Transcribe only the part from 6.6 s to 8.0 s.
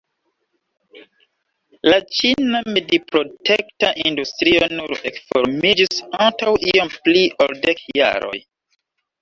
iom pli ol dek